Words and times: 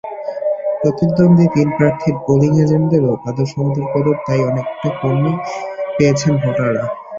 প্রতিদ্বন্দ্বী 0.79 1.45
তিন 1.53 1.67
প্রার্থীর 1.77 2.15
পোলিং 2.25 2.51
এজেন্টদেরও 2.63 3.13
আদর-সমাদর-কদর 3.29 4.15
তাই 4.25 4.41
অনেকটা 4.49 4.89
কমই 4.99 5.33
পেয়েছেন 5.95 6.33
ভোটাররা। 6.41 6.83